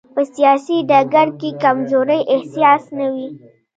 په 0.13 0.21
سیاسي 0.35 0.77
ډګر 0.89 1.27
کې 1.39 1.49
کمزورۍ 1.63 2.21
احساس 2.33 2.83
نه 2.97 3.07
وي. 3.13 3.27